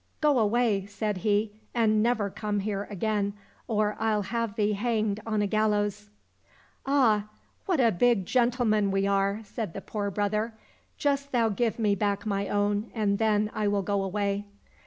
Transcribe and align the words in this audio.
*' 0.13 0.19
Go 0.19 0.39
away," 0.39 0.87
said 0.87 1.17
he,'' 1.17 1.51
and 1.75 2.01
never 2.01 2.31
come 2.31 2.57
back 2.57 2.65
here 2.65 2.87
again, 2.89 3.33
or 3.67 3.95
I'll 3.99 4.23
have 4.23 4.55
thee 4.55 4.73
hanged 4.73 5.19
on 5.27 5.43
a 5.43 5.45
gallows!"—" 5.45 6.09
Ah! 6.87 7.27
what 7.67 7.79
a 7.79 7.91
big 7.91 8.25
gentleman 8.25 8.89
we 8.89 9.05
are!" 9.05 9.41
said 9.55 9.73
the 9.75 9.81
poor 9.81 10.09
brother;" 10.09 10.55
just 11.07 11.31
thou 11.31 11.49
give 11.49 11.77
me 11.77 11.93
back 11.93 12.25
my 12.25 12.47
own, 12.49 12.89
and 12.95 13.19
then 13.19 13.51
I 13.53 13.67
will 13.67 13.83
go 13.83 14.01
away." 14.01 14.45